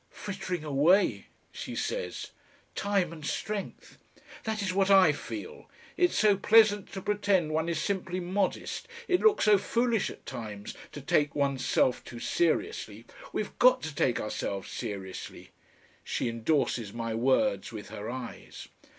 [0.09, 2.31] "Frittering away," she says,
[2.73, 3.99] "time and strength."
[4.45, 5.69] "That is what I feel.
[5.95, 10.73] It's so pleasant to pretend one is simply modest, it looks so foolish at times
[10.93, 13.05] to take one's self too seriously.
[13.31, 15.51] We've GOT to take ourselves seriously."
[16.03, 18.69] She endorses my words with her eyes.